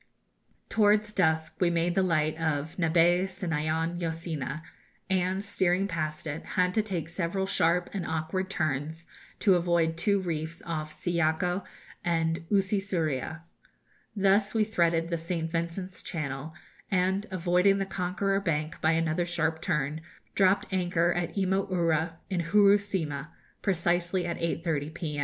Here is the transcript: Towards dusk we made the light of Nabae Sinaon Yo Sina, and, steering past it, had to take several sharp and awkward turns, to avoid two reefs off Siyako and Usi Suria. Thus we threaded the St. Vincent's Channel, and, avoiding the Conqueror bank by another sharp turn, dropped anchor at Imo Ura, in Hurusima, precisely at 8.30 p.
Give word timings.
Towards 0.67 1.13
dusk 1.13 1.57
we 1.59 1.69
made 1.69 1.93
the 1.93 2.01
light 2.01 2.33
of 2.41 2.75
Nabae 2.79 3.27
Sinaon 3.27 4.01
Yo 4.01 4.09
Sina, 4.09 4.63
and, 5.11 5.45
steering 5.45 5.87
past 5.87 6.25
it, 6.25 6.43
had 6.57 6.73
to 6.73 6.81
take 6.81 7.07
several 7.07 7.45
sharp 7.45 7.87
and 7.93 8.03
awkward 8.07 8.49
turns, 8.49 9.05
to 9.41 9.53
avoid 9.53 9.97
two 9.97 10.19
reefs 10.19 10.63
off 10.65 10.91
Siyako 10.91 11.63
and 12.03 12.43
Usi 12.49 12.79
Suria. 12.79 13.43
Thus 14.15 14.55
we 14.55 14.63
threaded 14.63 15.11
the 15.11 15.19
St. 15.19 15.51
Vincent's 15.51 16.01
Channel, 16.01 16.55
and, 16.89 17.27
avoiding 17.29 17.77
the 17.77 17.85
Conqueror 17.85 18.39
bank 18.39 18.81
by 18.81 18.93
another 18.93 19.27
sharp 19.27 19.61
turn, 19.61 20.01
dropped 20.33 20.65
anchor 20.73 21.13
at 21.13 21.37
Imo 21.37 21.69
Ura, 21.69 22.17
in 22.27 22.39
Hurusima, 22.45 23.27
precisely 23.61 24.25
at 24.25 24.39
8.30 24.39 24.93
p. 24.95 25.19